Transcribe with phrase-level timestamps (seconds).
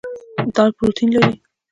[0.55, 1.35] دال پروټین لري.